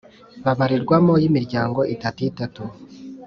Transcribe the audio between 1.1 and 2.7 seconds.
y imiryango itatu itatu